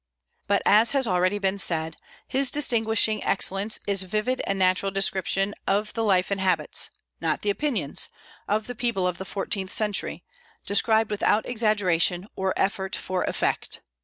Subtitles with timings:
[0.47, 1.95] But, as has been already said,
[2.27, 6.89] his distinguishing excellence is vivid and natural description of the life and habits,
[7.19, 8.09] not the opinions,
[8.47, 10.23] of the people of the fourteenth century,
[10.65, 13.81] described without exaggeration or effort for effect.